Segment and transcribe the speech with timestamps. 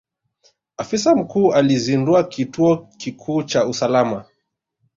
[0.77, 4.25] Afisa mkuu alizundua kituo kikuu cha usalama.